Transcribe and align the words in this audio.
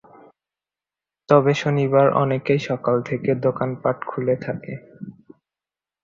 তবে 1.29 1.51
শনিবার 1.53 2.07
অনেকেই 2.21 2.59
সকাল 2.69 2.95
থেকেই 3.01 3.37
দোকানপাট 3.45 3.97
খুলে 4.05 4.35
থাকে। 4.45 4.73